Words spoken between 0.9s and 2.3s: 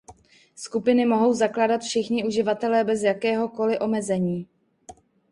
mohou zakládat všichni